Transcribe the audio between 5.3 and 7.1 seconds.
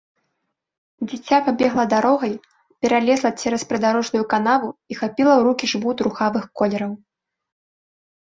ў рукі жмут рухавых колераў.